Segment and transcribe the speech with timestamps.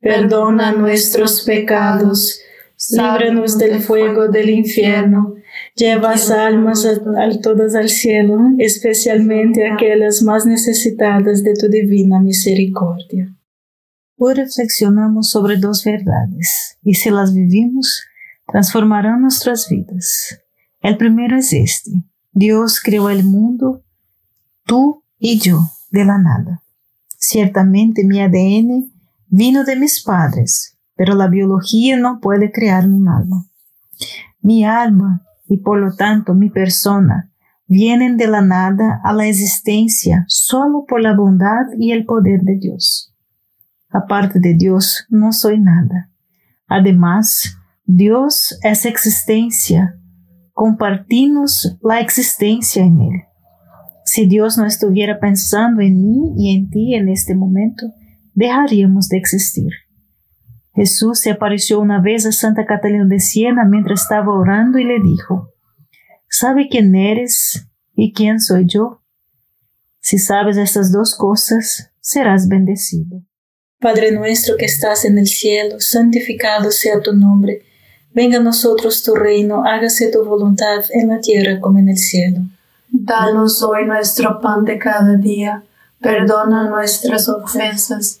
[0.00, 2.40] perdona nuestros pecados,
[2.90, 5.34] líbranos del fuego del infierno,
[5.74, 13.34] lleva almas a, todas al cielo, especialmente aquellas más necesitadas de tu divina misericordia.
[14.18, 18.02] Hoy reflexionamos sobre dos verdades y si las vivimos,
[18.46, 20.40] transformarán nuestras vidas.
[20.80, 21.90] El primero es este.
[22.32, 23.82] Dios creó el mundo,
[24.64, 25.58] tú y yo,
[25.90, 26.62] de la nada.
[27.18, 28.95] Ciertamente mi ADN
[29.38, 33.44] Vino de mis padres, pero la biología no puede crear un alma.
[34.40, 37.30] Mi alma y por lo tanto mi persona
[37.66, 42.56] vienen de la nada a la existencia solo por la bondad y el poder de
[42.56, 43.14] Dios.
[43.90, 46.10] Aparte de Dios no soy nada.
[46.66, 50.00] Además, Dios es existencia.
[50.54, 53.22] Compartimos la existencia en Él.
[54.06, 57.92] Si Dios no estuviera pensando en mí y en ti en este momento,
[58.36, 59.72] dejaríamos de existir.
[60.74, 65.00] Jesús se apareció una vez a Santa Catalina de Siena mientras estaba orando y le
[65.00, 65.52] dijo,
[66.28, 69.00] ¿Sabe quién eres y quién soy yo?
[70.00, 73.22] Si sabes estas dos cosas, serás bendecido.
[73.80, 77.62] Padre nuestro que estás en el cielo, santificado sea tu nombre.
[78.12, 82.40] Venga a nosotros tu reino, hágase tu voluntad en la tierra como en el cielo.
[82.90, 85.64] Danos hoy nuestro pan de cada día,
[86.00, 88.20] perdona nuestras ofensas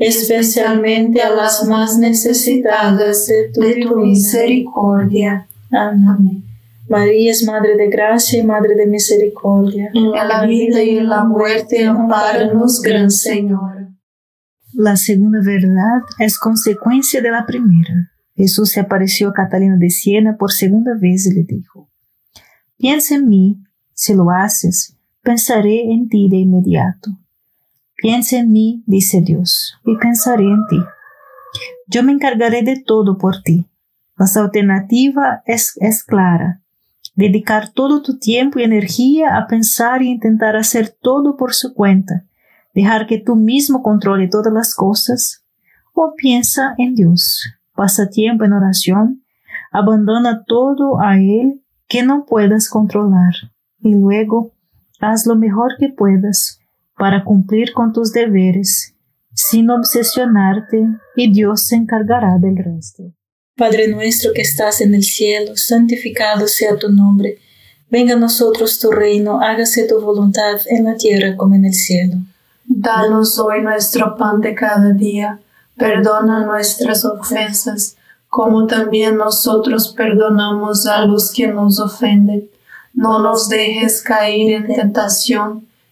[0.00, 3.50] especialmente a las más necesitadas de
[3.84, 5.46] tu, misericordia.
[5.70, 6.42] Amén.
[6.88, 9.90] María es Madre de Gracia y Madre de Misericordia.
[9.94, 13.90] En la vida y en la muerte, amparanos, Gran Señor.
[14.72, 18.10] La segunda verdad es consecuencia de la primera.
[18.34, 21.90] Jesús se apareció a Catalina de Siena por segunda vez y le dijo,
[22.78, 27.10] Piensa en mí si lo haces, pensaré en ti de inmediato.
[28.00, 30.78] Piensa en mí, dice Dios, y pensaré en ti.
[31.86, 33.66] Yo me encargaré de todo por ti.
[34.16, 36.60] La alternativa es, clara.
[37.14, 42.24] Dedicar todo tu tiempo y energía a pensar y intentar hacer todo por su cuenta.
[42.74, 45.44] Dejar que tú mismo controle todas las cosas.
[45.92, 47.44] O piensa en Dios.
[47.74, 49.24] Pasa tiempo en oración.
[49.72, 53.34] Abandona todo a Él que no puedas controlar
[53.80, 54.52] y luego
[55.00, 56.59] haz lo mejor que puedas
[57.00, 58.94] para cumplir con tus deberes,
[59.34, 63.04] sin obsesionarte, y Dios se encargará del resto.
[63.56, 67.38] Padre nuestro que estás en el cielo, santificado sea tu nombre.
[67.88, 72.18] Venga a nosotros tu reino, hágase tu voluntad en la tierra como en el cielo.
[72.66, 75.40] Danos hoy nuestro pan de cada día,
[75.76, 77.96] perdona nuestras ofensas,
[78.28, 82.50] como también nosotros perdonamos a los que nos ofenden
[82.92, 85.66] no nos dejes caer en tentación,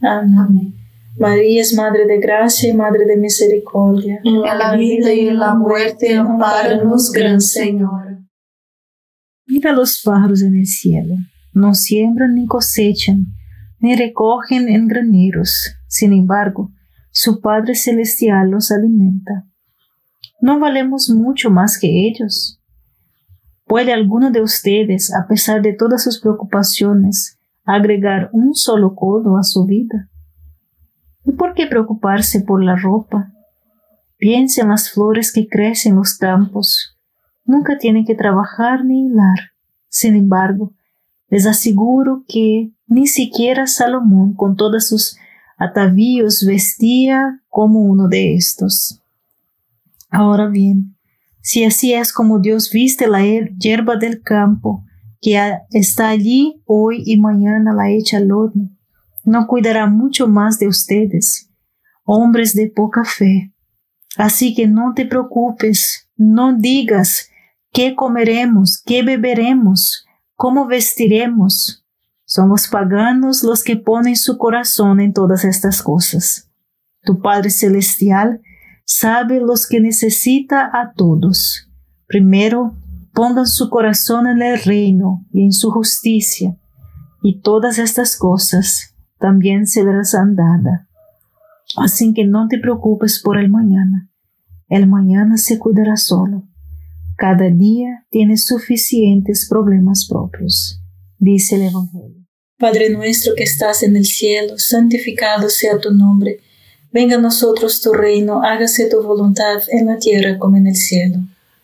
[0.00, 0.74] Amén.
[1.18, 4.20] María es Madre de Gracia y Madre de Misericordia.
[4.22, 8.18] En la vida y en la muerte, amparanos, Gran Señor.
[9.46, 11.16] Mira los pájaros en el cielo.
[11.52, 13.26] No siembran ni cosechan,
[13.80, 15.74] ni recogen en graneros.
[15.88, 16.70] Sin embargo,
[17.10, 19.46] su Padre Celestial los alimenta.
[20.40, 22.60] ¿No valemos mucho más que ellos?
[23.64, 27.37] ¿Puede alguno de ustedes, a pesar de todas sus preocupaciones,
[27.68, 30.08] agregar un solo codo a su vida?
[31.24, 33.32] ¿Y por qué preocuparse por la ropa?
[34.16, 36.96] Piense en las flores que crecen en los campos.
[37.44, 39.52] Nunca tienen que trabajar ni hilar.
[39.88, 40.72] Sin embargo,
[41.28, 45.18] les aseguro que ni siquiera Salomón con todos sus
[45.58, 49.02] atavíos vestía como uno de estos.
[50.10, 50.96] Ahora bien,
[51.42, 54.84] si así es como Dios viste la hierba del campo,
[55.20, 55.38] que
[55.70, 58.70] está allí hoy y mañana la echa al horno,
[59.24, 61.50] no cuidará mucho más de ustedes,
[62.04, 63.52] hombres de poca fe.
[64.16, 67.30] Así que no te preocupes, no digas
[67.72, 71.84] qué comeremos, qué beberemos, cómo vestiremos.
[72.24, 76.50] Son los paganos los que ponen su corazón en todas estas cosas.
[77.02, 78.40] Tu Padre Celestial
[78.84, 81.70] sabe los que necesita a todos.
[82.06, 82.74] Primero,
[83.18, 86.56] pongan su corazón en el reino y en su justicia,
[87.20, 90.88] y todas estas cosas también serás andada.
[91.78, 94.08] Así que no te preocupes por el mañana.
[94.68, 96.44] El mañana se cuidará solo.
[97.16, 100.80] Cada día tiene suficientes problemas propios,
[101.18, 102.24] dice el Evangelio.
[102.56, 106.38] Padre nuestro que estás en el cielo, santificado sea tu nombre.
[106.92, 111.18] Venga a nosotros tu reino, hágase tu voluntad en la tierra como en el cielo.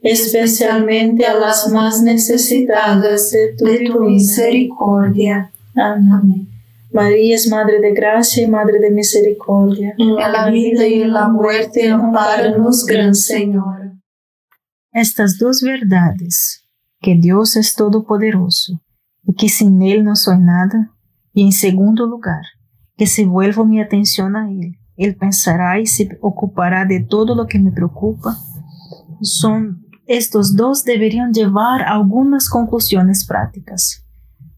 [0.00, 5.50] especialmente a las más necesitadas de tu, misericordia.
[5.74, 6.48] Amén.
[6.92, 9.94] María es Madre de Gracia y Madre de Misericordia.
[9.98, 13.92] En la vida y en la muerte, amparanos, Gran Señor.
[14.92, 16.64] Estas dos verdades,
[17.00, 18.80] que Dios es todopoderoso
[19.22, 20.92] y que sin Él no soy nada,
[21.34, 22.42] y en segundo lugar,
[22.96, 27.46] que si vuelvo mi atención a Él, Él pensará y se ocupará de todo lo
[27.46, 28.38] que me preocupa,
[29.20, 34.06] son estos dos deberían llevar a algunas conclusiones prácticas.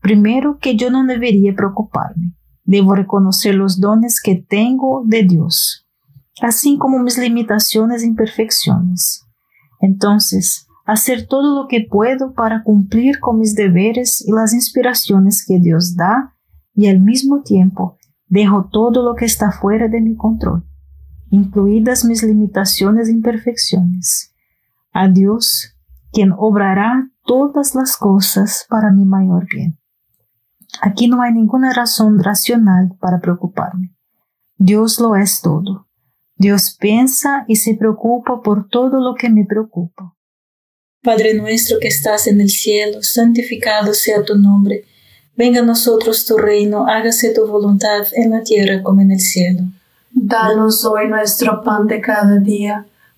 [0.01, 2.35] Primero, que yo no debería preocuparme.
[2.65, 5.89] Debo reconocer los dones que tengo de Dios,
[6.41, 9.27] así como mis limitaciones e imperfecciones.
[9.81, 15.59] Entonces, hacer todo lo que puedo para cumplir con mis deberes y las inspiraciones que
[15.59, 16.37] Dios da
[16.75, 20.65] y al mismo tiempo dejo todo lo que está fuera de mi control.
[21.33, 24.30] incluidas mis limitaciones e imperfecciones.
[24.93, 25.77] A Dios,
[26.13, 29.79] quien obrará todas las cosas para mi mayor bien.
[30.81, 33.95] Aquí no hay ninguna razón racional para preocuparme.
[34.57, 35.89] Dios lo es todo.
[36.37, 40.17] Dios piensa y se preocupa por todo lo que me preocupa.
[41.03, 44.85] Padre nuestro que estás en el cielo, santificado sea tu nombre.
[45.35, 49.63] Venga a nosotros tu reino, hágase tu voluntad en la tierra como en el cielo.
[50.11, 52.87] Danos hoy nuestro pan de cada día.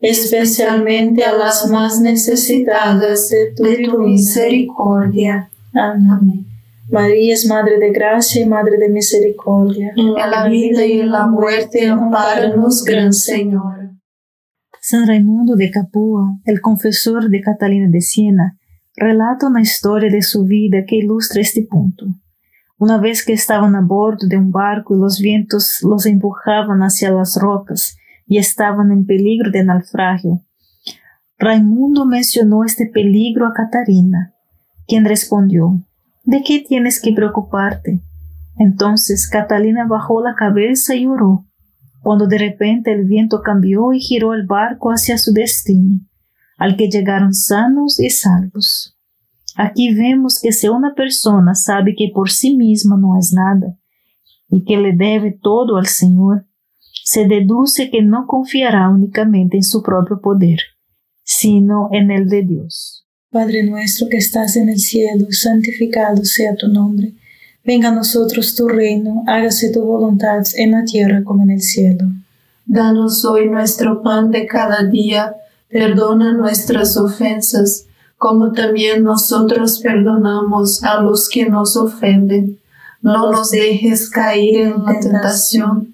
[0.00, 5.50] especialmente a las más necesitadas de tu, misericordia.
[5.72, 6.46] Amén.
[6.90, 9.92] María es Madre de Gracia y Madre de Misericordia.
[9.96, 13.90] En la vida y en la muerte, amparanos, Gran Señor.
[14.80, 18.58] San Raimundo de Capua, el confesor de Catalina de Siena,
[18.96, 22.06] relata una historia de su vida que ilustra este punto.
[22.76, 27.10] Una vez que estaban a bordo de un barco y los vientos los empujaban hacia
[27.10, 30.42] las rocas y estaban en peligro de naufragio,
[31.38, 34.34] Raimundo mencionó este peligro a Catarina,
[34.86, 35.84] quien respondió,
[36.24, 38.00] ¿De qué tienes que preocuparte?
[38.56, 41.44] Entonces Catalina bajó la cabeza y oró,
[42.02, 46.00] cuando de repente el viento cambió y giró el barco hacia su destino.
[46.56, 48.96] al que llegaron sanos y salvos.
[49.56, 53.76] Aquí vemos que si una persona sabe que por sí misma no es nada
[54.48, 56.46] y que le debe todo al Señor,
[57.04, 60.58] se deduce que no confiará únicamente en su propio poder,
[61.22, 63.06] sino en el de Dios.
[63.30, 67.12] Padre nuestro que estás en el cielo, santificado sea tu nombre.
[67.62, 72.06] Venga a nosotros tu reino, hágase tu voluntad en la tierra como en el cielo.
[72.64, 75.34] Danos hoy nuestro pan de cada día,
[75.68, 77.84] perdona nuestras ofensas,
[78.16, 82.60] como también nosotros perdonamos a los que nos ofenden.
[83.02, 85.93] No nos dejes caer en la tentación